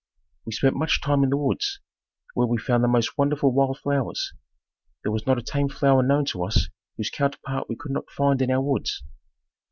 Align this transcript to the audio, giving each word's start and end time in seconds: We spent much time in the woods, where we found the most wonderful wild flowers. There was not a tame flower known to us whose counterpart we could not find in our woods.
We 0.47 0.51
spent 0.51 0.75
much 0.75 0.99
time 0.99 1.23
in 1.23 1.29
the 1.29 1.37
woods, 1.37 1.79
where 2.33 2.47
we 2.47 2.57
found 2.57 2.83
the 2.83 2.87
most 2.87 3.19
wonderful 3.19 3.51
wild 3.53 3.77
flowers. 3.77 4.33
There 5.03 5.11
was 5.11 5.27
not 5.27 5.37
a 5.37 5.43
tame 5.43 5.69
flower 5.69 6.01
known 6.01 6.25
to 6.33 6.43
us 6.43 6.69
whose 6.97 7.11
counterpart 7.11 7.69
we 7.69 7.75
could 7.75 7.91
not 7.91 8.09
find 8.09 8.41
in 8.41 8.49
our 8.49 8.61
woods. 8.63 9.03